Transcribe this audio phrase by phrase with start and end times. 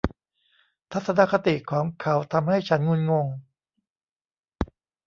[0.91, 3.27] ทัศนคติของเขาทำให้ฉันงุนงง